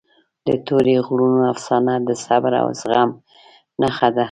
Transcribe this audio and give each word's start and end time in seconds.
د 0.47 0.49
تورې 0.65 0.95
غرونو 1.07 1.41
افسانه 1.53 1.93
د 2.07 2.09
صبر 2.25 2.51
او 2.61 2.67
زغم 2.79 3.09
نښه 3.81 4.09
ده. 4.15 4.19